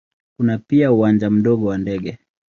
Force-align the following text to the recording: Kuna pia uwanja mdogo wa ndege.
Kuna 0.39 0.57
pia 0.57 0.91
uwanja 0.91 1.29
mdogo 1.29 1.65
wa 1.65 1.77
ndege. 1.77 2.17